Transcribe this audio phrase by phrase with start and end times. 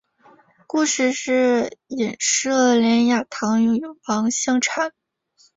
[0.65, 4.91] 故事是隐射连雅堂与王香禅。